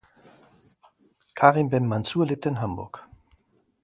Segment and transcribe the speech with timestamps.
[1.35, 3.05] Karim Ben Mansur lebt in Hamburg.